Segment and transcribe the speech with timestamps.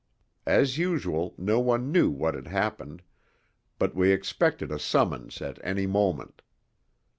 [0.47, 3.03] As usual, no one knew what had happened,
[3.77, 6.41] but we expected a summons at any moment.